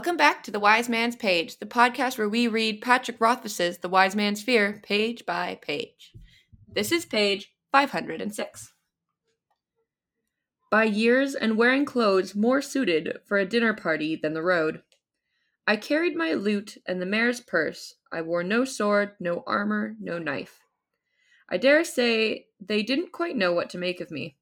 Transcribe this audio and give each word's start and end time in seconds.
Welcome 0.00 0.16
back 0.16 0.42
to 0.44 0.50
The 0.50 0.58
Wise 0.58 0.88
Man's 0.88 1.14
Page, 1.14 1.58
the 1.58 1.66
podcast 1.66 2.16
where 2.16 2.26
we 2.26 2.48
read 2.48 2.80
Patrick 2.80 3.20
Rothfuss's 3.20 3.76
The 3.76 3.88
Wise 3.90 4.16
Man's 4.16 4.42
Fear 4.42 4.80
page 4.82 5.26
by 5.26 5.58
page. 5.60 6.12
This 6.66 6.90
is 6.90 7.04
page 7.04 7.52
506. 7.70 8.72
By 10.70 10.84
years 10.84 11.34
and 11.34 11.58
wearing 11.58 11.84
clothes 11.84 12.34
more 12.34 12.62
suited 12.62 13.18
for 13.26 13.36
a 13.36 13.44
dinner 13.44 13.74
party 13.74 14.16
than 14.16 14.32
the 14.32 14.42
road, 14.42 14.80
I 15.66 15.76
carried 15.76 16.16
my 16.16 16.32
lute 16.32 16.78
and 16.86 17.02
the 17.02 17.04
Maer's 17.04 17.42
purse. 17.42 17.96
I 18.10 18.22
wore 18.22 18.42
no 18.42 18.64
sword, 18.64 19.10
no 19.20 19.44
armor, 19.46 19.96
no 20.00 20.18
knife. 20.18 20.60
I 21.50 21.58
dare 21.58 21.84
say 21.84 22.46
they 22.58 22.82
didn't 22.82 23.12
quite 23.12 23.36
know 23.36 23.52
what 23.52 23.68
to 23.68 23.76
make 23.76 24.00
of 24.00 24.10
me. 24.10 24.38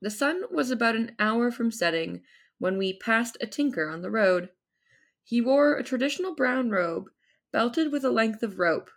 The 0.00 0.08
sun 0.08 0.44
was 0.50 0.70
about 0.70 0.96
an 0.96 1.14
hour 1.18 1.50
from 1.50 1.70
setting 1.70 2.22
when 2.60 2.78
we 2.78 2.92
passed 2.92 3.36
a 3.40 3.46
tinker 3.48 3.88
on 3.88 4.02
the 4.02 4.10
road. 4.10 4.50
He 5.24 5.40
wore 5.40 5.76
a 5.76 5.82
traditional 5.82 6.36
brown 6.36 6.70
robe, 6.70 7.10
belted 7.50 7.90
with 7.90 8.04
a 8.04 8.10
length 8.10 8.44
of 8.44 8.60
rope. 8.60 8.90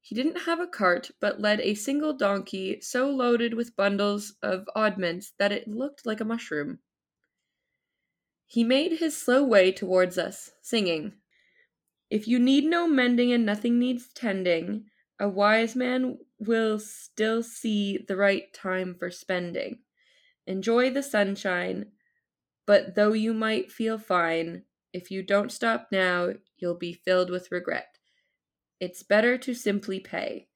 He 0.00 0.14
didn't 0.14 0.42
have 0.42 0.60
a 0.60 0.66
cart, 0.66 1.10
but 1.20 1.40
led 1.40 1.60
a 1.60 1.74
single 1.74 2.12
donkey 2.12 2.80
so 2.80 3.10
loaded 3.10 3.54
with 3.54 3.76
bundles 3.76 4.34
of 4.42 4.68
oddments 4.74 5.32
that 5.38 5.52
it 5.52 5.66
looked 5.68 6.06
like 6.06 6.20
a 6.20 6.24
mushroom. 6.24 6.78
He 8.46 8.62
made 8.62 8.98
his 8.98 9.16
slow 9.16 9.42
way 9.42 9.72
towards 9.72 10.16
us, 10.16 10.52
singing, 10.62 11.14
If 12.10 12.28
you 12.28 12.38
need 12.38 12.64
no 12.64 12.86
mending 12.86 13.32
and 13.32 13.44
nothing 13.44 13.78
needs 13.78 14.08
tending, 14.12 14.90
a 15.18 15.28
wise 15.28 15.74
man 15.74 16.18
will 16.38 16.78
still 16.78 17.42
see 17.42 17.96
the 17.96 18.16
right 18.16 18.52
time 18.52 18.94
for 18.94 19.10
spending. 19.10 19.78
Enjoy 20.46 20.90
the 20.90 21.02
sunshine, 21.02 21.92
but 22.66 22.94
though 22.94 23.12
you 23.12 23.34
might 23.34 23.72
feel 23.72 23.98
fine, 23.98 24.64
if 24.92 25.10
you 25.10 25.22
don't 25.22 25.52
stop 25.52 25.88
now, 25.90 26.30
you'll 26.56 26.78
be 26.78 26.92
filled 26.92 27.30
with 27.30 27.52
regret. 27.52 27.98
It's 28.80 29.02
better 29.02 29.38
to 29.38 29.54
simply 29.54 30.00
pay 30.00 30.48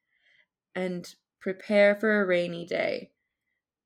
and 0.75 1.15
prepare 1.41 1.95
for 1.95 2.21
a 2.21 2.27
rainy 2.27 2.67
day 2.67 3.11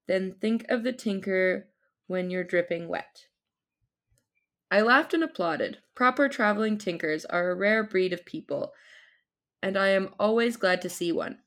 than 0.09 0.35
think 0.35 0.65
of 0.69 0.83
the 0.83 0.93
tinker 0.93 1.69
when 2.07 2.31
you're 2.31 2.45
dripping 2.45 2.89
wet. 2.89 3.27
I 4.71 4.81
laughed 4.81 5.13
and 5.13 5.23
applauded. 5.23 5.79
Proper 5.95 6.31
traveling 6.31 6.79
tinkers 6.79 7.27
are 7.27 7.51
a 7.51 7.55
rare 7.55 7.85
breed 7.85 8.15
of 8.15 8.25
people, 8.25 8.73
and 9.63 9.77
I 9.77 9.89
am 9.89 10.15
always 10.19 10.57
glad 10.57 10.81
to 10.83 10.89
see 10.89 11.13
one. 11.13 11.41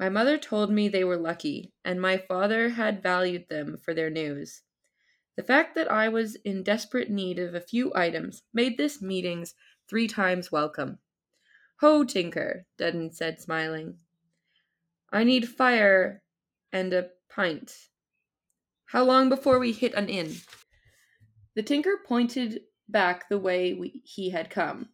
My 0.00 0.08
mother 0.08 0.36
told 0.36 0.72
me 0.72 0.88
they 0.88 1.04
were 1.04 1.16
lucky, 1.16 1.72
and 1.84 2.00
my 2.00 2.16
father 2.16 2.70
had 2.70 3.02
valued 3.02 3.48
them 3.48 3.78
for 3.78 3.94
their 3.94 4.10
news. 4.10 4.62
The 5.36 5.42
fact 5.42 5.74
that 5.74 5.90
I 5.90 6.08
was 6.08 6.36
in 6.36 6.62
desperate 6.62 7.10
need 7.10 7.38
of 7.38 7.54
a 7.54 7.60
few 7.60 7.92
items 7.94 8.42
made 8.52 8.76
this 8.76 9.02
meetings 9.02 9.54
three 9.88 10.06
times 10.06 10.52
welcome. 10.52 10.98
Ho, 11.80 12.04
Tinker, 12.04 12.66
Dedan 12.78 13.12
said, 13.12 13.40
smiling. 13.40 13.98
I 15.12 15.24
need 15.24 15.48
fire 15.48 16.22
and 16.72 16.92
a 16.92 17.10
pint. 17.28 17.72
How 18.86 19.02
long 19.04 19.28
before 19.28 19.58
we 19.58 19.72
hit 19.72 19.94
an 19.94 20.08
inn? 20.08 20.36
The 21.56 21.62
tinker 21.62 21.98
pointed 22.06 22.62
back 22.88 23.28
the 23.28 23.38
way 23.38 23.74
we, 23.74 24.02
he 24.04 24.30
had 24.30 24.50
come. 24.50 24.90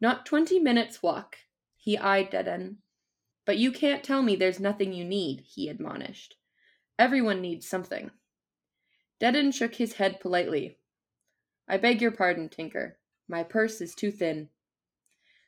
Not 0.00 0.26
twenty 0.26 0.58
minutes' 0.58 1.02
walk. 1.02 1.36
He 1.76 1.98
eyed 1.98 2.30
Dedan. 2.30 2.76
But 3.44 3.58
you 3.58 3.72
can't 3.72 4.04
tell 4.04 4.22
me 4.22 4.36
there's 4.36 4.60
nothing 4.60 4.92
you 4.92 5.04
need, 5.04 5.44
he 5.46 5.68
admonished. 5.68 6.36
Everyone 6.98 7.40
needs 7.40 7.68
something. 7.68 8.10
Dedan 9.20 9.52
shook 9.52 9.76
his 9.76 9.94
head 9.94 10.20
politely. 10.20 10.78
I 11.68 11.78
beg 11.78 12.02
your 12.02 12.10
pardon, 12.10 12.48
Tinker. 12.48 12.98
My 13.28 13.42
purse 13.42 13.80
is 13.80 13.94
too 13.94 14.10
thin. 14.10 14.48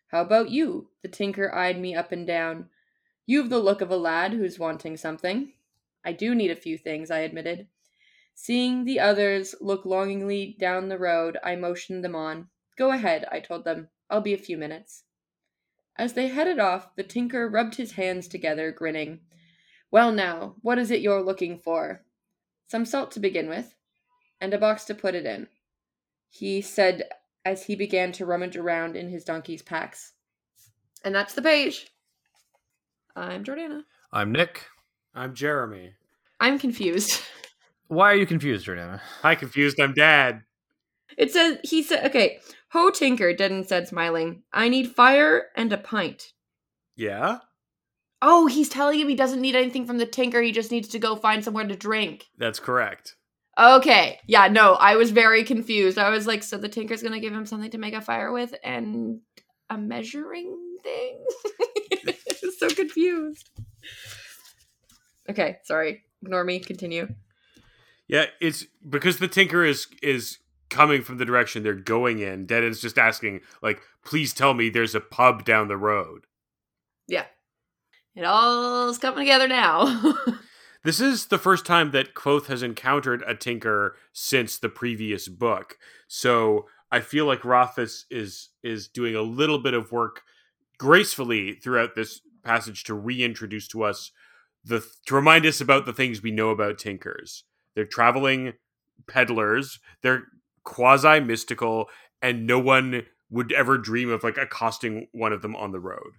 How 0.09 0.23
about 0.23 0.51
you? 0.51 0.91
The 1.03 1.09
Tinker 1.09 1.55
eyed 1.55 1.79
me 1.79 1.95
up 1.95 2.13
and 2.13 2.27
down. 2.27 2.71
You've 3.27 3.51
the 3.51 3.59
look 3.59 3.81
of 3.81 3.91
a 3.91 3.97
lad 3.97 4.33
who's 4.33 4.59
wanting 4.59 4.97
something. 4.97 5.53
I 6.05 6.13
do 6.13 6.35
need 6.35 6.51
a 6.53 6.57
few 6.57 6.79
things, 6.79 7.11
I 7.11 7.19
admitted. 7.19 7.67
Seeing 8.35 8.85
the 8.85 9.01
others 9.01 9.57
look 9.61 9.85
longingly 9.85 10.57
down 10.61 10.89
the 10.89 10.99
road, 10.99 11.39
I 11.43 11.57
motioned 11.57 12.05
them 12.05 12.15
on. 12.15 12.49
Go 12.79 12.93
ahead, 12.93 13.27
I 13.33 13.41
told 13.41 13.65
them. 13.65 13.89
I'll 14.09 14.21
be 14.21 14.35
a 14.35 14.39
few 14.39 14.57
minutes. 14.57 15.03
As 15.97 16.13
they 16.13 16.29
headed 16.29 16.61
off, 16.61 16.95
the 16.95 17.03
Tinker 17.03 17.49
rubbed 17.49 17.75
his 17.75 17.93
hands 17.93 18.29
together, 18.29 18.71
grinning. 18.71 19.21
Well, 19.91 20.13
now, 20.13 20.55
what 20.63 20.79
is 20.79 20.91
it 20.91 21.01
you're 21.01 21.23
looking 21.23 21.59
for? 21.59 22.05
Some 22.69 22.85
salt 22.85 23.11
to 23.13 23.21
begin 23.21 23.49
with, 23.49 23.75
and 24.41 24.53
a 24.53 24.59
box 24.59 24.85
to 24.85 24.95
put 24.95 25.15
it 25.15 25.25
in, 25.25 25.47
he 26.29 26.61
said 26.61 27.05
as 27.45 27.67
he 27.67 27.77
began 27.77 28.11
to 28.13 28.27
rummage 28.27 28.57
around 28.57 28.97
in 28.97 29.09
his 29.09 29.25
donkey's 29.25 29.63
packs. 29.63 30.13
And 31.05 31.15
that's 31.15 31.35
the 31.35 31.43
page. 31.43 31.87
I'm 33.15 33.45
Jordana. 33.45 33.83
I'm 34.13 34.33
Nick. 34.33 34.67
I'm 35.15 35.35
Jeremy. 35.35 35.93
I'm 36.41 36.59
confused. 36.59 37.23
Why 37.89 38.13
are 38.13 38.17
you 38.17 38.27
confused, 38.27 38.67
Jordana? 38.67 39.01
Hi, 39.23 39.37
confused. 39.37 39.81
I'm 39.81 39.95
Dad. 39.95 40.43
It 41.17 41.31
says, 41.31 41.59
he 41.63 41.83
said, 41.85 42.05
okay, 42.07 42.41
Ho 42.71 42.91
Tinker, 42.91 43.33
Dedan 43.33 43.67
said, 43.67 43.87
smiling. 43.87 44.43
I 44.53 44.69
need 44.69 44.91
fire 44.91 45.47
and 45.55 45.73
a 45.73 45.79
pint. 45.79 46.33
Yeah? 46.97 47.39
Oh, 48.23 48.47
he's 48.47 48.69
telling 48.69 48.99
him 48.99 49.09
he 49.09 49.15
doesn't 49.15 49.41
need 49.41 49.55
anything 49.55 49.87
from 49.87 49.99
the 49.99 50.07
tinker. 50.07 50.41
He 50.41 50.53
just 50.53 50.71
needs 50.71 50.89
to 50.89 50.99
go 50.99 51.17
find 51.17 51.45
somewhere 51.45 51.67
to 51.67 51.77
drink. 51.77 52.27
That's 52.39 52.59
correct. 52.59 53.15
Okay. 53.59 54.19
Yeah, 54.27 54.49
no, 54.49 54.75
I 54.75 54.97
was 54.97 55.11
very 55.11 55.45
confused. 55.45 55.99
I 55.99 56.11
was 56.11 56.27
like, 56.27 56.43
so 56.43 56.59
the 56.59 56.69
tinker's 56.69 57.03
going 57.03 57.15
to 57.15 57.21
give 57.21 57.33
him 57.33 57.47
something 57.47 57.71
to 57.71 57.79
make 57.79 57.95
a 57.95 58.01
fire 58.01 58.33
with 58.33 58.55
and 58.63 59.21
a 59.71 59.79
measuring 59.79 60.79
thing? 60.83 61.25
so 62.59 62.69
confused. 62.69 63.51
Okay, 65.29 65.59
sorry. 65.65 66.03
Ignore 66.23 66.45
me. 66.45 66.61
Continue. 66.61 67.09
Yeah, 68.09 68.27
it's 68.41 68.65
because 68.89 69.19
the 69.19 69.29
tinker 69.29 69.65
is 69.65 69.89
is 70.03 70.39
coming 70.71 71.03
from 71.03 71.19
the 71.19 71.25
direction 71.25 71.63
they're 71.63 71.75
going 71.75 72.19
in. 72.21 72.47
Dedan's 72.47 72.81
just 72.81 72.99
asking, 72.99 73.41
like, 73.63 73.81
please 74.05 74.33
tell 74.33 74.55
me 74.55 74.69
there's 74.69 74.95
a 74.95 75.01
pub 75.01 75.45
down 75.45 75.69
the 75.69 75.77
road. 75.77 76.27
Yeah. 77.09 77.27
It 78.17 78.25
all's 78.25 78.97
coming 78.97 79.27
together 79.27 79.47
now. 79.47 80.15
this 80.85 81.01
is 81.01 81.27
the 81.27 81.37
first 81.37 81.67
time 81.67 81.91
that 81.91 82.15
Kvothe 82.15 82.47
has 82.47 82.63
encountered 82.63 83.23
a 83.27 83.35
tinker 83.35 83.95
since 84.15 84.57
the 84.57 84.71
previous 84.71 85.29
book. 85.29 85.79
So 86.09 86.65
I 86.91 87.01
feel 87.01 87.27
like 87.27 87.45
Rothfuss 87.45 88.07
is 88.11 88.49
is 88.63 88.89
doing 88.89 89.15
a 89.15 89.21
little 89.21 89.59
bit 89.59 89.75
of 89.75 89.93
work 89.93 90.23
gracefully 90.79 91.53
throughout 91.53 91.95
this 91.95 92.23
passage 92.43 92.85
to 92.85 92.95
reintroduce 92.95 93.69
to 93.69 93.83
us 93.83 94.13
the 94.65 94.83
to 95.05 95.15
remind 95.15 95.45
us 95.45 95.61
about 95.61 95.85
the 95.85 95.93
things 95.93 96.23
we 96.23 96.31
know 96.31 96.49
about 96.49 96.79
tinkers. 96.79 97.45
They're 97.75 97.85
traveling 97.85 98.55
peddlers. 99.07 99.79
They're 100.01 100.25
quasi 100.65 101.21
mystical, 101.21 101.91
and 102.23 102.47
no 102.47 102.59
one 102.59 103.05
would 103.29 103.53
ever 103.53 103.77
dream 103.77 104.09
of 104.09 104.25
like 104.25 104.39
accosting 104.39 105.09
one 105.13 105.35
of 105.35 105.43
them 105.43 105.55
on 105.55 105.73
the 105.73 105.81
road. 105.81 106.15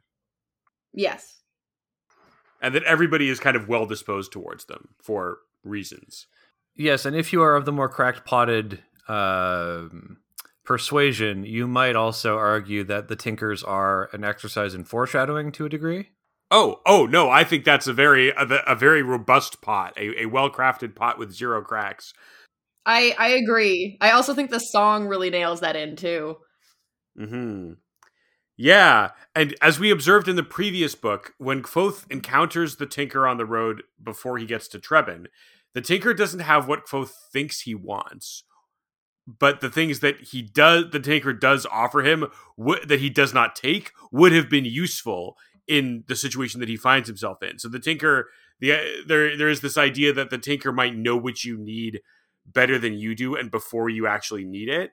Yes 0.94 1.38
and 2.62 2.74
that 2.76 2.84
everybody 2.84 3.30
is 3.30 3.40
kind 3.40 3.56
of 3.56 3.68
well 3.68 3.86
disposed 3.86 4.32
towards 4.32 4.66
them 4.66 4.90
for 5.02 5.40
reasons. 5.64 6.28
Yes, 6.76 7.06
and 7.06 7.16
if 7.16 7.34
you 7.34 7.42
are 7.42 7.56
of 7.56 7.66
the 7.66 7.72
more 7.72 7.90
cracked 7.90 8.26
potted 8.26 8.84
uh, 9.08 9.88
persuasion, 10.64 11.44
you 11.44 11.68
might 11.68 11.96
also 11.96 12.38
argue 12.38 12.84
that 12.84 13.08
the 13.08 13.16
Tinkers 13.16 13.64
are 13.64 14.10
an 14.14 14.24
exercise 14.24 14.74
in 14.74 14.84
foreshadowing 14.84 15.52
to 15.54 15.66
a 15.66 15.70
degree. 15.70 16.10
Oh, 16.50 16.82
oh 16.86 17.06
no! 17.06 17.30
I 17.30 17.44
think 17.44 17.66
that's 17.66 17.88
a 17.88 17.94
very 17.94 18.30
a, 18.30 18.46
a 18.68 18.76
very 18.76 19.02
robust 19.02 19.62
pot, 19.62 19.94
a, 19.98 20.22
a 20.22 20.26
well 20.28 20.50
crafted 20.50 20.96
pot 20.96 21.18
with 21.20 21.34
zero 21.34 21.62
cracks. 21.62 22.14
I 22.86 23.14
I 23.18 23.30
agree. 23.30 23.98
I 24.00 24.12
also 24.12 24.34
think 24.34 24.50
the 24.50 24.60
song 24.60 25.08
really 25.08 25.30
nails 25.30 25.60
that 25.60 25.76
in 25.76 25.96
too. 25.98 26.38
Hmm. 27.18 27.74
Yeah, 28.58 29.12
and 29.36 29.56
as 29.62 29.80
we 29.80 29.92
observed 29.92 30.28
in 30.28 30.36
the 30.36 30.44
previous 30.44 30.96
book, 30.96 31.34
when 31.38 31.62
Kvothe 31.62 32.06
encounters 32.10 32.78
the 32.78 32.88
Tinker 32.88 33.28
on 33.28 33.38
the 33.38 33.46
road 33.46 33.84
before 34.02 34.40
he 34.40 34.48
gets 34.48 34.68
to 34.70 34.80
Trebon, 34.80 35.28
the 35.76 35.82
Tinker 35.82 36.14
doesn't 36.16 36.40
have 36.40 36.68
what 36.68 36.88
Kvothe 36.88 37.12
thinks 37.32 37.62
he 37.62 37.76
wants, 37.76 38.44
but 39.28 39.62
the 39.62 39.70
things 39.70 40.00
that 40.00 40.20
he 40.22 40.42
does, 40.42 40.86
the 40.92 41.00
Tinker 41.00 41.34
does 41.34 41.68
offer 41.68 42.02
him 42.02 42.26
w- 42.58 42.84
that 42.86 43.00
he 43.00 43.10
does 43.12 43.34
not 43.34 43.56
take, 43.56 43.92
would 44.12 44.32
have 44.32 44.50
been 44.50 44.66
useful 44.66 45.38
in 45.68 46.04
the 46.08 46.16
situation 46.16 46.60
that 46.60 46.70
he 46.70 46.78
finds 46.78 47.08
himself 47.08 47.44
in. 47.44 47.60
So 47.60 47.70
the 47.70 47.80
Tinker, 47.80 48.30
the 48.60 49.04
there 49.08 49.38
there 49.38 49.50
is 49.50 49.62
this 49.62 49.78
idea 49.78 50.14
that 50.14 50.32
the 50.32 50.38
Tinker 50.40 50.72
might 50.72 50.96
know 50.96 51.18
what 51.18 51.44
you 51.44 51.58
need 51.58 52.02
better 52.46 52.80
than 52.80 52.94
you 52.94 53.14
do, 53.16 53.36
and 53.36 53.52
before 53.52 53.90
you 53.90 54.08
actually 54.08 54.46
need 54.46 54.70
it 54.70 54.92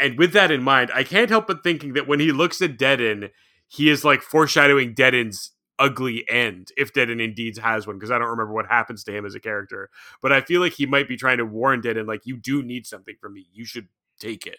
and 0.00 0.18
with 0.18 0.32
that 0.32 0.50
in 0.50 0.62
mind, 0.62 0.90
I 0.94 1.04
can't 1.04 1.30
help 1.30 1.46
but 1.46 1.62
thinking 1.62 1.92
that 1.94 2.08
when 2.08 2.20
he 2.20 2.32
looks 2.32 2.60
at 2.62 2.78
Dedan, 2.78 3.30
he 3.68 3.88
is 3.88 4.04
like 4.04 4.22
foreshadowing 4.22 4.94
Dedan's 4.94 5.52
ugly 5.78 6.24
end, 6.28 6.70
if 6.76 6.92
Dedan 6.92 7.22
indeed 7.22 7.58
has 7.58 7.86
one, 7.86 7.96
because 7.96 8.10
I 8.10 8.18
don't 8.18 8.28
remember 8.28 8.52
what 8.52 8.66
happens 8.66 9.04
to 9.04 9.12
him 9.12 9.26
as 9.26 9.34
a 9.34 9.40
character. 9.40 9.90
But 10.22 10.32
I 10.32 10.40
feel 10.40 10.60
like 10.60 10.74
he 10.74 10.86
might 10.86 11.08
be 11.08 11.16
trying 11.16 11.38
to 11.38 11.46
warn 11.46 11.82
Dedan, 11.82 12.06
like, 12.06 12.22
you 12.24 12.36
do 12.36 12.62
need 12.62 12.86
something 12.86 13.16
from 13.20 13.34
me. 13.34 13.46
You 13.52 13.64
should 13.64 13.88
take 14.18 14.46
it. 14.46 14.58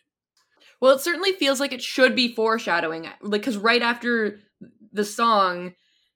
Well, 0.82 0.94
it 0.94 1.02
certainly 1.02 1.32
feels 1.32 1.60
like 1.60 1.72
it 1.72 1.82
should 1.82 2.16
be 2.16 2.36
foreshadowing, 2.36 3.04
like 3.22 3.42
because 3.42 3.58
right 3.58 3.82
after 3.82 4.40
the 4.92 5.06
song, 5.06 5.74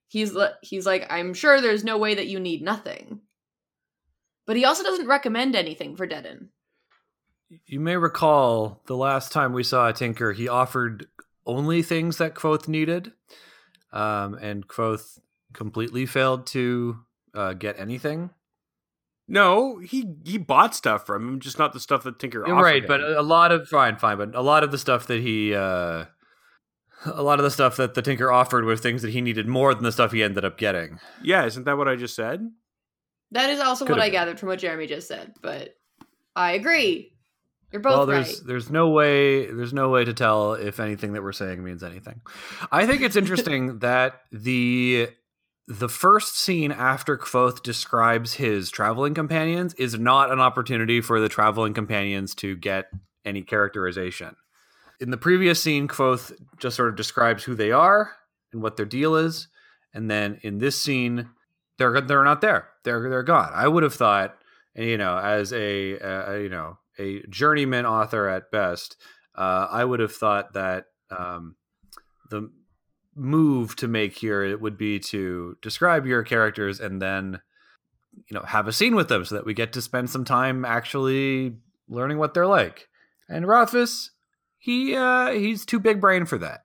he's 0.08 0.36
he's 0.62 0.86
like, 0.86 1.08
"I'm 1.10 1.34
sure 1.34 1.62
there's 1.62 1.86
no 1.86 1.98
way 1.98 2.16
that 2.16 2.28
you 2.28 2.40
need 2.40 2.62
nothing," 2.62 3.22
but 4.46 4.58
he 4.58 4.66
also 4.66 4.84
doesn't 4.84 5.08
recommend 5.08 5.56
anything 5.56 5.96
for 5.96 6.06
Dedan. 6.06 6.50
You 7.66 7.80
may 7.80 7.98
recall 7.98 8.82
the 8.86 8.96
last 8.96 9.32
time 9.32 9.54
we 9.54 9.64
saw 9.64 9.88
a 9.90 9.94
Tinker, 9.94 10.34
he 10.34 10.48
offered 10.48 11.08
only 11.46 11.82
things 11.82 12.18
that 12.18 12.36
Kvothe 12.36 12.68
needed, 12.68 13.12
um, 13.92 14.36
and 14.36 14.68
Kvothe 14.68 15.20
completely 15.54 16.06
failed 16.06 16.46
to 16.48 17.00
uh, 17.34 17.54
get 17.54 17.80
anything. 17.80 18.30
No, 19.28 19.80
he 19.80 20.16
he 20.26 20.38
bought 20.38 20.76
stuff 20.76 21.06
from 21.06 21.28
him, 21.28 21.40
just 21.40 21.60
not 21.60 21.74
the 21.74 21.80
stuff 21.80 22.04
that 22.04 22.20
Tinker 22.20 22.44
offered 22.44 22.64
right, 22.64 22.82
him. 22.84 22.88
but 22.88 23.02
a 23.02 23.22
lot 23.22 23.52
of 23.52 23.68
fine, 23.68 23.98
fine, 23.98 24.18
but 24.18 24.36
a 24.36 24.42
lot 24.42 24.64
of 24.64 24.72
the 24.72 24.78
stuff 24.78 25.08
that 25.08 25.22
he, 25.22 25.54
uh, 25.54 26.06
a 27.06 27.24
lot 27.24 27.40
of 27.40 27.44
the 27.44 27.52
stuff 27.52 27.78
that 27.78 27.94
the 27.94 28.02
Tinker 28.02 28.32
offered 28.32 28.66
were 28.66 28.76
things 28.76 29.02
that 29.04 29.12
he 29.12 29.22
needed 29.22 29.48
more 29.48 29.74
than 29.74 29.84
the 29.84 29.92
stuff 29.92 30.12
he 30.12 30.24
ended 30.24 30.46
up 30.46 30.58
getting. 30.58 31.00
yeah, 31.24 31.46
isn't 31.46 31.64
that 31.66 31.78
what 31.78 31.88
I 31.88 31.96
just 31.96 32.16
said? 32.16 32.48
That 33.32 33.50
is 33.52 33.60
also 33.60 33.86
Could've 33.86 33.98
what 33.98 34.04
I 34.04 34.08
been. 34.08 34.14
gathered 34.14 34.40
from 34.40 34.50
what 34.50 34.60
Jeremy 34.60 34.88
just 34.88 35.08
said, 35.08 35.34
but 35.42 35.76
I 36.36 36.54
agree. 36.54 37.14
You're 37.72 37.82
both 37.82 37.92
well, 37.92 38.08
right. 38.08 38.26
there's 38.26 38.42
there's 38.42 38.70
no 38.72 38.90
way 38.90 39.46
there's 39.46 39.74
no 39.74 39.90
way 39.90 40.04
to 40.04 40.14
tell 40.14 40.54
if 40.54 40.80
anything 40.80 41.14
that 41.14 41.22
we're 41.22 41.32
saying 41.32 41.64
means 41.64 41.84
anything. 41.84 42.22
I 42.72 42.88
think 42.88 43.02
it's 43.02 43.16
interesting 43.16 43.80
that 43.80 44.22
the 44.32 45.10
the 45.68 45.90
first 45.90 46.36
scene 46.36 46.72
after 46.72 47.16
Kvothe 47.16 47.62
describes 47.62 48.34
his 48.34 48.72
traveling 48.72 49.14
companions 49.14 49.76
is 49.76 50.00
not 50.00 50.32
an 50.32 50.40
opportunity 50.40 51.00
for 51.00 51.20
the 51.20 51.30
traveling 51.30 51.76
companions 51.76 52.34
to 52.36 52.56
get 52.56 52.88
any 53.24 53.44
characterization. 53.44 54.36
In 55.00 55.12
the 55.12 55.18
previous 55.18 55.62
scene, 55.62 55.88
Kvothe 55.88 56.34
just 56.58 56.76
sort 56.76 56.90
of 56.90 56.96
describes 56.96 57.44
who 57.44 57.54
they 57.54 57.72
are 57.72 58.14
and 58.52 58.64
what 58.64 58.78
their 58.78 58.86
deal 58.88 59.16
is, 59.16 59.48
and 59.94 60.10
then 60.10 60.40
in 60.42 60.58
this 60.58 60.82
scene, 60.82 61.30
they're 61.78 62.02
they're 62.02 62.24
not 62.24 62.42
there. 62.42 62.70
They're 62.84 63.08
they're 63.08 63.22
gone. 63.22 63.52
I 63.54 63.68
would 63.68 63.84
have 63.84 63.94
thought, 63.94 64.40
and 64.74 64.88
you 64.88 64.98
know, 64.98 65.20
as 65.20 65.54
a, 65.54 66.00
uh, 66.00 66.34
you 66.34 66.50
know 66.50 66.79
a 67.00 67.22
journeyman 67.30 67.86
author 67.86 68.28
at 68.28 68.52
best, 68.52 68.98
uh, 69.36 69.68
I 69.72 69.86
would 69.86 70.00
have 70.00 70.14
thought 70.14 70.54
that 70.54 70.86
um, 71.10 71.56
the 72.30 72.52
move 73.16 73.76
to 73.78 73.88
make 73.88 74.18
here 74.18 74.44
it 74.44 74.62
would 74.62 74.78
be 74.78 75.00
to 75.00 75.56
describe 75.62 76.06
your 76.06 76.24
characters 76.24 76.80
and 76.80 77.02
then 77.02 77.40
you 78.30 78.36
know 78.36 78.44
have 78.44 78.68
a 78.68 78.72
scene 78.72 78.96
with 78.96 79.10
them 79.10 79.26
so 79.26 79.36
that 79.36 79.46
we 79.46 79.54
get 79.54 79.74
to 79.74 79.82
spend 79.82 80.10
some 80.10 80.24
time 80.26 80.64
actually 80.66 81.56
learning 81.88 82.18
what 82.18 82.34
they're 82.34 82.48
like. 82.48 82.88
And 83.28 83.48
Rothfuss, 83.48 84.12
he 84.58 84.96
uh, 84.96 85.32
he's 85.32 85.66
too 85.66 85.80
big 85.80 86.00
brain 86.00 86.26
for 86.26 86.38
that. 86.38 86.62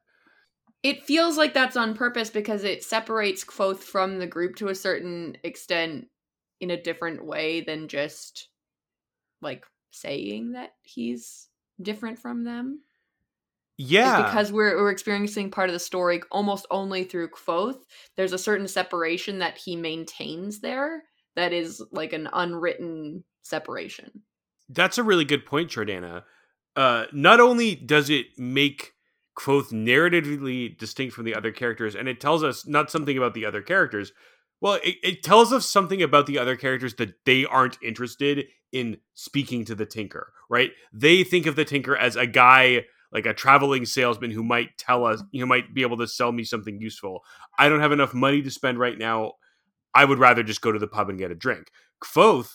it 0.82 1.02
feels 1.02 1.36
like 1.36 1.54
that's 1.54 1.76
on 1.76 1.94
purpose 1.94 2.30
because 2.30 2.62
it 2.62 2.84
separates 2.84 3.44
Kvothe 3.44 3.78
from 3.78 4.18
the 4.18 4.26
group 4.26 4.56
to 4.56 4.68
a 4.68 4.74
certain 4.74 5.36
extent 5.42 6.08
in 6.60 6.70
a 6.70 6.80
different 6.80 7.24
way 7.24 7.62
than 7.62 7.88
just 7.88 8.48
like 9.40 9.64
saying 9.94 10.52
that 10.52 10.72
he's 10.82 11.48
different 11.80 12.18
from 12.18 12.44
them. 12.44 12.80
Yeah, 13.76 14.22
because 14.22 14.52
we're 14.52 14.76
we're 14.76 14.90
experiencing 14.90 15.50
part 15.50 15.68
of 15.68 15.72
the 15.72 15.80
story 15.80 16.22
almost 16.30 16.66
only 16.70 17.02
through 17.02 17.30
Kvothe. 17.30 17.80
There's 18.16 18.32
a 18.32 18.38
certain 18.38 18.68
separation 18.68 19.40
that 19.40 19.58
he 19.58 19.74
maintains 19.74 20.60
there 20.60 21.02
that 21.34 21.52
is 21.52 21.82
like 21.90 22.12
an 22.12 22.28
unwritten 22.32 23.24
separation. 23.42 24.22
That's 24.68 24.98
a 24.98 25.02
really 25.02 25.24
good 25.24 25.44
point, 25.44 25.70
Jordana. 25.70 26.22
Uh, 26.76 27.06
not 27.12 27.40
only 27.40 27.74
does 27.74 28.10
it 28.10 28.38
make 28.38 28.92
Kvothe 29.36 29.72
narratively 29.72 30.76
distinct 30.78 31.14
from 31.14 31.24
the 31.24 31.34
other 31.34 31.50
characters, 31.50 31.96
and 31.96 32.08
it 32.08 32.20
tells 32.20 32.44
us 32.44 32.66
not 32.66 32.90
something 32.90 33.18
about 33.18 33.34
the 33.34 33.44
other 33.44 33.62
characters. 33.62 34.12
Well, 34.64 34.80
it, 34.82 34.96
it 35.02 35.22
tells 35.22 35.52
us 35.52 35.68
something 35.68 36.00
about 36.00 36.24
the 36.24 36.38
other 36.38 36.56
characters 36.56 36.94
that 36.94 37.26
they 37.26 37.44
aren't 37.44 37.76
interested 37.82 38.46
in 38.72 38.96
speaking 39.12 39.66
to 39.66 39.74
the 39.74 39.84
Tinker, 39.84 40.32
right? 40.48 40.70
They 40.90 41.22
think 41.22 41.44
of 41.44 41.54
the 41.54 41.66
Tinker 41.66 41.94
as 41.94 42.16
a 42.16 42.26
guy, 42.26 42.86
like 43.12 43.26
a 43.26 43.34
traveling 43.34 43.84
salesman 43.84 44.30
who 44.30 44.42
might 44.42 44.78
tell 44.78 45.04
us, 45.04 45.22
who 45.34 45.44
might 45.44 45.74
be 45.74 45.82
able 45.82 45.98
to 45.98 46.08
sell 46.08 46.32
me 46.32 46.44
something 46.44 46.80
useful. 46.80 47.26
I 47.58 47.68
don't 47.68 47.82
have 47.82 47.92
enough 47.92 48.14
money 48.14 48.40
to 48.40 48.50
spend 48.50 48.78
right 48.78 48.96
now. 48.96 49.32
I 49.94 50.06
would 50.06 50.18
rather 50.18 50.42
just 50.42 50.62
go 50.62 50.72
to 50.72 50.78
the 50.78 50.88
pub 50.88 51.10
and 51.10 51.18
get 51.18 51.30
a 51.30 51.34
drink. 51.34 51.70
Kvothe 52.02 52.48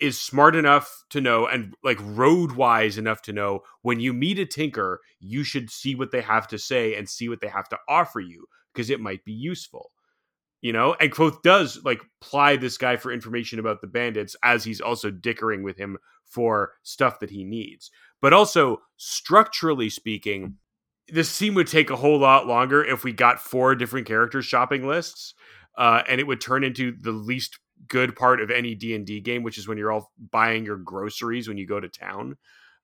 is 0.00 0.20
smart 0.20 0.54
enough 0.54 1.02
to 1.10 1.20
know 1.20 1.48
and 1.48 1.74
like 1.82 1.98
road 2.00 2.52
wise 2.52 2.96
enough 2.96 3.22
to 3.22 3.32
know 3.32 3.62
when 3.82 3.98
you 3.98 4.12
meet 4.12 4.38
a 4.38 4.46
tinker, 4.46 5.00
you 5.18 5.42
should 5.42 5.68
see 5.68 5.96
what 5.96 6.12
they 6.12 6.20
have 6.20 6.46
to 6.46 6.58
say 6.60 6.94
and 6.94 7.08
see 7.08 7.28
what 7.28 7.40
they 7.40 7.48
have 7.48 7.68
to 7.70 7.78
offer 7.88 8.20
you 8.20 8.46
because 8.72 8.88
it 8.88 9.00
might 9.00 9.24
be 9.24 9.32
useful. 9.32 9.90
You 10.60 10.72
know, 10.72 10.96
and 11.00 11.12
Kvothe 11.12 11.42
does 11.42 11.80
like 11.84 12.00
ply 12.20 12.56
this 12.56 12.78
guy 12.78 12.96
for 12.96 13.12
information 13.12 13.58
about 13.58 13.80
the 13.80 13.86
bandits 13.86 14.34
as 14.42 14.64
he's 14.64 14.80
also 14.80 15.10
dickering 15.10 15.62
with 15.62 15.76
him 15.76 15.98
for 16.24 16.72
stuff 16.82 17.20
that 17.20 17.30
he 17.30 17.44
needs. 17.44 17.90
But 18.20 18.32
also, 18.32 18.78
structurally 18.96 19.88
speaking, 19.88 20.56
this 21.08 21.30
scene 21.30 21.54
would 21.54 21.68
take 21.68 21.90
a 21.90 21.96
whole 21.96 22.18
lot 22.18 22.46
longer 22.46 22.84
if 22.84 23.04
we 23.04 23.12
got 23.12 23.40
four 23.40 23.74
different 23.74 24.06
character 24.06 24.42
shopping 24.42 24.86
lists, 24.86 25.34
uh, 25.76 26.02
and 26.08 26.20
it 26.20 26.26
would 26.26 26.40
turn 26.40 26.64
into 26.64 26.92
the 27.00 27.12
least 27.12 27.58
good 27.86 28.16
part 28.16 28.40
of 28.40 28.50
any 28.50 28.74
D&D 28.74 29.20
game, 29.20 29.42
which 29.42 29.56
is 29.56 29.68
when 29.68 29.78
you're 29.78 29.92
all 29.92 30.12
buying 30.32 30.64
your 30.64 30.76
groceries 30.76 31.48
when 31.48 31.56
you 31.56 31.66
go 31.66 31.78
to 31.78 31.88
town, 31.88 32.36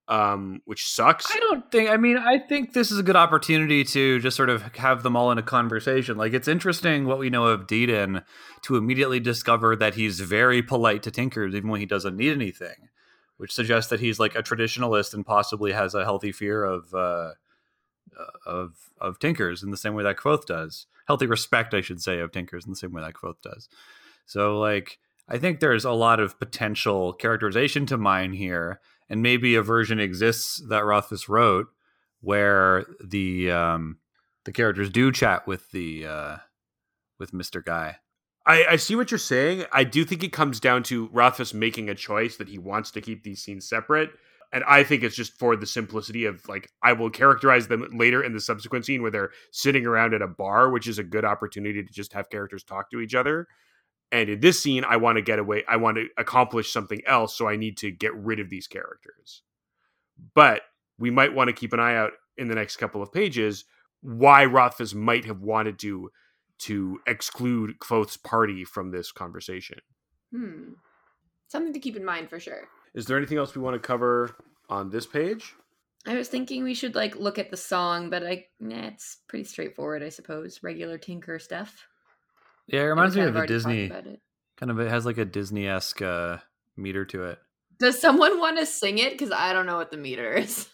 um, 0.08 0.60
which 0.64 0.86
sucks. 0.86 1.26
I 1.34 1.38
don't 1.38 1.70
think. 1.70 1.90
I 1.90 1.96
mean, 1.96 2.18
I 2.18 2.38
think 2.38 2.72
this 2.72 2.90
is 2.90 2.98
a 2.98 3.02
good 3.02 3.16
opportunity 3.16 3.84
to 3.84 4.20
just 4.20 4.36
sort 4.36 4.50
of 4.50 4.62
have 4.76 5.02
them 5.02 5.16
all 5.16 5.30
in 5.30 5.38
a 5.38 5.42
conversation. 5.42 6.16
Like, 6.16 6.34
it's 6.34 6.48
interesting 6.48 7.06
what 7.06 7.18
we 7.18 7.30
know 7.30 7.46
of 7.46 7.66
Dedan 7.66 8.24
to 8.62 8.76
immediately 8.76 9.20
discover 9.20 9.74
that 9.76 9.94
he's 9.94 10.20
very 10.20 10.62
polite 10.62 11.02
to 11.04 11.10
Tinkers, 11.10 11.54
even 11.54 11.70
when 11.70 11.80
he 11.80 11.86
doesn't 11.86 12.16
need 12.16 12.32
anything, 12.32 12.88
which 13.38 13.52
suggests 13.52 13.90
that 13.90 14.00
he's 14.00 14.20
like 14.20 14.34
a 14.34 14.42
traditionalist 14.42 15.14
and 15.14 15.24
possibly 15.24 15.72
has 15.72 15.94
a 15.94 16.04
healthy 16.04 16.32
fear 16.32 16.64
of 16.64 16.92
uh, 16.94 17.32
of 18.46 18.74
of 19.00 19.18
Tinkers 19.18 19.62
in 19.62 19.70
the 19.70 19.76
same 19.76 19.94
way 19.94 20.02
that 20.02 20.16
Kvothe 20.16 20.46
does. 20.46 20.86
Healthy 21.06 21.26
respect, 21.26 21.74
I 21.74 21.80
should 21.80 22.00
say, 22.00 22.18
of 22.20 22.32
Tinkers 22.32 22.64
in 22.64 22.70
the 22.70 22.76
same 22.76 22.92
way 22.92 23.02
that 23.02 23.14
Kvothe 23.14 23.42
does. 23.42 23.68
So, 24.26 24.58
like, 24.58 24.98
I 25.28 25.38
think 25.38 25.60
there's 25.60 25.84
a 25.84 25.92
lot 25.92 26.20
of 26.20 26.38
potential 26.38 27.12
characterization 27.12 27.86
to 27.86 27.96
mine 27.96 28.32
here, 28.32 28.80
and 29.14 29.22
maybe 29.22 29.54
a 29.54 29.62
version 29.62 30.00
exists 30.00 30.60
that 30.68 30.84
Rothfuss 30.84 31.28
wrote 31.28 31.68
where 32.20 32.84
the 33.00 33.48
um, 33.48 33.98
the 34.44 34.50
characters 34.50 34.90
do 34.90 35.12
chat 35.12 35.46
with 35.46 35.70
the 35.70 36.04
uh, 36.04 36.36
with 37.20 37.32
Mister 37.32 37.62
Guy. 37.62 37.98
I, 38.44 38.64
I 38.70 38.76
see 38.76 38.96
what 38.96 39.12
you're 39.12 39.18
saying. 39.18 39.66
I 39.70 39.84
do 39.84 40.04
think 40.04 40.24
it 40.24 40.32
comes 40.32 40.58
down 40.58 40.82
to 40.84 41.08
Rothfuss 41.12 41.54
making 41.54 41.88
a 41.88 41.94
choice 41.94 42.38
that 42.38 42.48
he 42.48 42.58
wants 42.58 42.90
to 42.90 43.00
keep 43.00 43.22
these 43.22 43.40
scenes 43.40 43.68
separate. 43.68 44.10
And 44.52 44.64
I 44.64 44.82
think 44.82 45.04
it's 45.04 45.14
just 45.14 45.38
for 45.38 45.54
the 45.54 45.64
simplicity 45.64 46.24
of 46.24 46.48
like 46.48 46.68
I 46.82 46.92
will 46.92 47.08
characterize 47.08 47.68
them 47.68 47.86
later 47.96 48.20
in 48.20 48.32
the 48.32 48.40
subsequent 48.40 48.84
scene 48.84 49.00
where 49.00 49.12
they're 49.12 49.30
sitting 49.52 49.86
around 49.86 50.12
at 50.12 50.22
a 50.22 50.26
bar, 50.26 50.70
which 50.70 50.88
is 50.88 50.98
a 50.98 51.04
good 51.04 51.24
opportunity 51.24 51.84
to 51.84 51.92
just 51.92 52.14
have 52.14 52.30
characters 52.30 52.64
talk 52.64 52.90
to 52.90 52.98
each 52.98 53.14
other. 53.14 53.46
And 54.12 54.28
in 54.28 54.40
this 54.40 54.62
scene, 54.62 54.84
I 54.84 54.96
want 54.96 55.16
to 55.16 55.22
get 55.22 55.38
away. 55.38 55.64
I 55.68 55.76
want 55.76 55.96
to 55.96 56.06
accomplish 56.16 56.72
something 56.72 57.00
else, 57.06 57.36
so 57.36 57.48
I 57.48 57.56
need 57.56 57.76
to 57.78 57.90
get 57.90 58.14
rid 58.14 58.38
of 58.38 58.48
these 58.50 58.66
characters. 58.66 59.42
But 60.34 60.62
we 60.98 61.10
might 61.10 61.34
want 61.34 61.48
to 61.48 61.54
keep 61.54 61.72
an 61.72 61.80
eye 61.80 61.96
out 61.96 62.12
in 62.36 62.48
the 62.48 62.54
next 62.54 62.76
couple 62.76 63.02
of 63.02 63.12
pages 63.12 63.64
why 64.00 64.44
Rothfuss 64.44 64.94
might 64.94 65.24
have 65.24 65.40
wanted 65.40 65.78
to 65.80 66.10
to 66.56 67.00
exclude 67.06 67.78
Kvothe's 67.80 68.16
party 68.16 68.64
from 68.64 68.90
this 68.90 69.10
conversation. 69.10 69.78
Hmm. 70.30 70.74
Something 71.48 71.72
to 71.72 71.80
keep 71.80 71.96
in 71.96 72.04
mind 72.04 72.30
for 72.30 72.38
sure. 72.38 72.68
Is 72.94 73.06
there 73.06 73.16
anything 73.16 73.38
else 73.38 73.54
we 73.54 73.62
want 73.62 73.74
to 73.74 73.84
cover 73.84 74.36
on 74.68 74.90
this 74.90 75.06
page? 75.06 75.54
I 76.06 76.14
was 76.14 76.28
thinking 76.28 76.62
we 76.62 76.74
should 76.74 76.94
like 76.94 77.16
look 77.16 77.38
at 77.38 77.50
the 77.50 77.56
song, 77.56 78.10
but 78.10 78.24
I 78.24 78.46
nah, 78.60 78.88
it's 78.88 79.18
pretty 79.26 79.44
straightforward, 79.44 80.02
I 80.02 80.10
suppose. 80.10 80.62
Regular 80.62 80.98
Tinker 80.98 81.38
stuff. 81.38 81.86
Yeah, 82.66 82.80
it 82.80 82.84
reminds 82.84 83.16
me 83.16 83.22
of 83.22 83.36
a 83.36 83.46
Disney 83.46 83.88
kind 83.88 84.70
of. 84.70 84.80
It 84.80 84.88
has 84.88 85.04
like 85.04 85.18
a 85.18 85.24
Disney 85.24 85.66
esque 85.66 86.02
uh, 86.02 86.38
meter 86.76 87.04
to 87.06 87.24
it. 87.24 87.38
Does 87.78 88.00
someone 88.00 88.38
want 88.38 88.58
to 88.58 88.66
sing 88.66 88.98
it? 88.98 89.12
Because 89.12 89.30
I 89.32 89.52
don't 89.52 89.66
know 89.66 89.76
what 89.76 89.90
the 89.90 89.96
meter 89.96 90.32
is. 90.32 90.68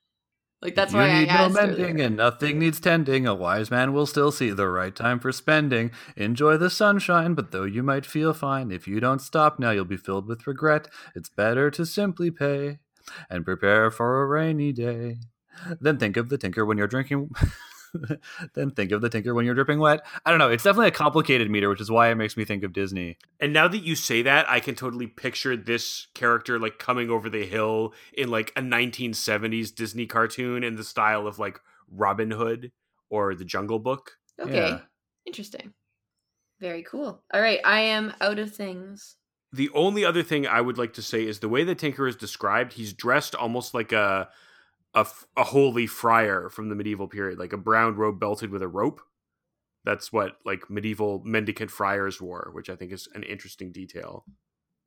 like 0.62 0.74
that's 0.74 0.92
you 0.92 0.98
why 0.98 1.20
need 1.20 1.28
I 1.28 1.38
no 1.38 1.44
asked. 1.44 1.54
mending 1.54 2.00
and 2.00 2.16
nothing 2.16 2.58
needs 2.58 2.80
tending. 2.80 3.26
A 3.26 3.34
wise 3.34 3.70
man 3.70 3.92
will 3.92 4.06
still 4.06 4.32
see 4.32 4.50
the 4.50 4.68
right 4.68 4.94
time 4.94 5.18
for 5.20 5.32
spending. 5.32 5.90
Enjoy 6.16 6.56
the 6.56 6.70
sunshine, 6.70 7.34
but 7.34 7.52
though 7.52 7.64
you 7.64 7.82
might 7.82 8.04
feel 8.04 8.34
fine, 8.34 8.70
if 8.70 8.86
you 8.86 9.00
don't 9.00 9.20
stop 9.20 9.58
now, 9.58 9.70
you'll 9.70 9.84
be 9.84 9.96
filled 9.96 10.26
with 10.26 10.46
regret. 10.46 10.88
It's 11.14 11.30
better 11.30 11.70
to 11.70 11.86
simply 11.86 12.30
pay 12.30 12.78
and 13.30 13.44
prepare 13.44 13.90
for 13.90 14.22
a 14.22 14.26
rainy 14.26 14.72
day. 14.72 15.16
Then 15.80 15.98
think 15.98 16.16
of 16.16 16.28
the 16.28 16.38
tinker 16.38 16.64
when 16.64 16.78
you're 16.78 16.86
drinking. 16.88 17.30
then 18.54 18.70
think 18.70 18.92
of 18.92 19.00
the 19.00 19.08
tinker 19.08 19.34
when 19.34 19.44
you're 19.44 19.54
dripping 19.54 19.78
wet. 19.78 20.04
I 20.24 20.30
don't 20.30 20.38
know. 20.38 20.48
It's 20.48 20.64
definitely 20.64 20.88
a 20.88 20.92
complicated 20.92 21.50
meter, 21.50 21.68
which 21.68 21.80
is 21.80 21.90
why 21.90 22.10
it 22.10 22.16
makes 22.16 22.36
me 22.36 22.44
think 22.44 22.64
of 22.64 22.72
Disney. 22.72 23.18
And 23.40 23.52
now 23.52 23.68
that 23.68 23.84
you 23.84 23.94
say 23.94 24.22
that, 24.22 24.48
I 24.48 24.60
can 24.60 24.74
totally 24.74 25.06
picture 25.06 25.56
this 25.56 26.06
character 26.14 26.58
like 26.58 26.78
coming 26.78 27.10
over 27.10 27.28
the 27.28 27.44
hill 27.44 27.94
in 28.12 28.30
like 28.30 28.52
a 28.56 28.60
1970s 28.60 29.74
Disney 29.74 30.06
cartoon 30.06 30.64
in 30.64 30.76
the 30.76 30.84
style 30.84 31.26
of 31.26 31.38
like 31.38 31.60
Robin 31.90 32.30
Hood 32.30 32.72
or 33.10 33.34
The 33.34 33.44
Jungle 33.44 33.78
Book. 33.78 34.12
Okay. 34.40 34.54
Yeah. 34.54 34.80
Interesting. 35.26 35.72
Very 36.60 36.82
cool. 36.82 37.22
All 37.32 37.40
right, 37.40 37.60
I 37.64 37.80
am 37.80 38.14
out 38.20 38.38
of 38.38 38.54
things. 38.54 39.16
The 39.52 39.68
only 39.74 40.04
other 40.04 40.22
thing 40.22 40.46
I 40.46 40.60
would 40.60 40.78
like 40.78 40.94
to 40.94 41.02
say 41.02 41.26
is 41.26 41.40
the 41.40 41.48
way 41.48 41.64
the 41.64 41.74
Tinker 41.74 42.06
is 42.06 42.16
described, 42.16 42.74
he's 42.74 42.92
dressed 42.92 43.34
almost 43.34 43.74
like 43.74 43.92
a 43.92 44.28
a, 44.94 45.00
f- 45.00 45.26
a 45.36 45.44
holy 45.44 45.86
friar 45.86 46.48
from 46.48 46.68
the 46.68 46.74
medieval 46.74 47.08
period, 47.08 47.38
like 47.38 47.52
a 47.52 47.58
brown 47.58 47.96
robe 47.96 48.20
belted 48.20 48.50
with 48.50 48.62
a 48.62 48.68
rope. 48.68 49.00
That's 49.84 50.12
what 50.12 50.36
like 50.44 50.70
medieval 50.70 51.22
mendicant 51.24 51.70
friars 51.70 52.20
wore, 52.20 52.50
which 52.52 52.70
I 52.70 52.76
think 52.76 52.92
is 52.92 53.08
an 53.14 53.22
interesting 53.24 53.72
detail. 53.72 54.24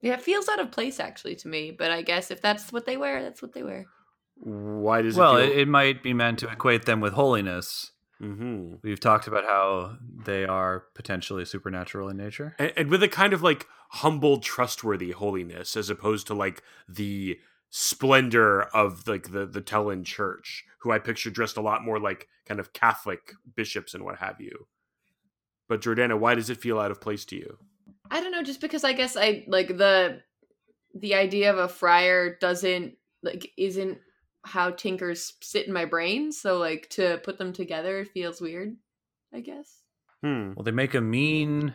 Yeah, 0.02 0.14
it 0.14 0.22
feels 0.22 0.48
out 0.48 0.60
of 0.60 0.72
place 0.72 1.00
actually 1.00 1.36
to 1.38 1.48
me, 1.48 1.72
but 1.72 1.92
I 1.92 2.02
guess 2.02 2.32
if 2.32 2.42
that's 2.42 2.72
what 2.72 2.86
they 2.86 2.98
wear, 2.98 3.24
that's 3.24 3.42
what 3.42 3.54
they 3.54 3.64
wear. 3.64 3.88
Why 4.36 5.02
does 5.02 5.16
well, 5.16 5.38
it? 5.38 5.50
it, 5.50 5.58
it 5.60 5.68
might 5.68 6.04
be 6.04 6.14
meant 6.14 6.40
to 6.40 6.50
equate 6.50 6.86
them 6.86 7.00
with 7.00 7.14
holiness. 7.14 7.92
hmm 8.20 8.76
We've 8.84 9.00
talked 9.00 9.28
about 9.28 9.46
how 9.46 9.98
they 10.26 10.46
are 10.46 10.86
potentially 10.94 11.46
supernatural 11.46 12.10
in 12.10 12.18
nature. 12.18 12.56
and, 12.60 12.74
and 12.78 12.90
with 12.90 13.02
a 13.02 13.08
kind 13.08 13.34
of 13.34 13.42
like 13.42 13.66
humble, 13.92 14.40
trustworthy 14.40 15.12
holiness, 15.12 15.76
as 15.76 15.90
opposed 15.90 16.28
to 16.28 16.34
like 16.34 16.62
the 16.88 17.40
splendor 17.78 18.62
of 18.62 19.06
like 19.06 19.32
the 19.34 19.46
the 19.46 19.62
Tehlin 19.62 20.06
Church, 20.06 20.64
who 20.80 20.92
I 20.94 21.00
picture 21.00 21.30
dressed 21.30 21.58
a 21.58 21.62
lot 21.62 21.84
more 21.84 22.00
like 22.00 22.30
kind 22.46 22.62
of 22.62 22.72
Catholic 22.72 23.34
bishops 23.54 23.94
and 23.94 24.06
what 24.06 24.20
have 24.20 24.40
you. 24.40 24.68
But 25.68 25.82
Jordana, 25.82 26.18
why 26.18 26.36
does 26.36 26.50
it 26.50 26.58
feel 26.62 26.80
out 26.80 26.92
of 26.92 27.02
place 27.02 27.26
to 27.26 27.36
you? 27.36 27.58
I 28.10 28.22
don't 28.22 28.32
know, 28.32 28.44
just 28.44 28.62
because 28.62 28.86
I 28.86 28.94
guess 28.94 29.18
I 29.18 29.44
like 29.48 29.68
the 29.78 30.22
the 30.94 31.16
idea 31.16 31.52
of 31.52 31.58
a 31.58 31.68
friar 31.68 32.38
doesn't 32.38 32.96
like 33.24 33.52
isn't 33.58 33.98
how 34.46 34.70
tinkers 34.72 35.34
sit 35.42 35.68
in 35.68 35.74
my 35.74 35.84
brain, 35.84 36.32
so 36.32 36.58
like 36.58 36.90
to 36.92 37.20
put 37.26 37.38
them 37.38 37.52
together 37.52 38.00
it 38.00 38.12
feels 38.12 38.40
weird, 38.40 38.78
I 39.34 39.42
guess. 39.42 39.82
Hmm, 40.24 40.54
Well, 40.56 40.64
they 40.64 40.72
make 40.72 40.94
a 40.94 41.02
mean 41.02 41.74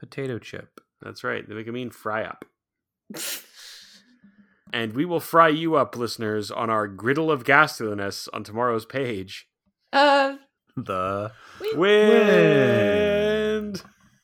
potato 0.00 0.40
chip. 0.40 0.80
that's 1.00 1.22
right. 1.22 1.48
They 1.48 1.54
make 1.54 1.68
a 1.68 1.72
mean 1.72 1.90
fry 1.90 2.24
up. 2.24 2.44
And 4.74 4.92
we 4.94 5.04
will 5.04 5.20
fry 5.20 5.50
you 5.50 5.76
up, 5.76 5.96
listeners, 5.96 6.50
on 6.50 6.68
our 6.68 6.88
griddle 6.88 7.30
of 7.30 7.44
ghastliness 7.44 8.26
on 8.32 8.42
tomorrow's 8.42 8.84
page. 8.84 9.46
uh 9.92 10.34
The 10.76 11.30
we- 11.60 11.74
Wind. 11.76 13.84